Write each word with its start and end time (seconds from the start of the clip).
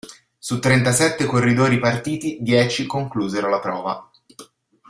Su 0.39 0.57
trentasette 0.59 1.25
corridori 1.27 1.77
partiti, 1.77 2.39
dieci 2.41 2.87
conclusero 2.87 3.49
la 3.51 3.59
prova. 3.59 4.09